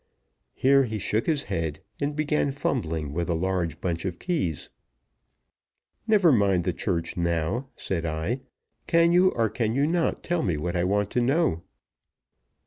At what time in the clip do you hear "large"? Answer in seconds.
3.35-3.79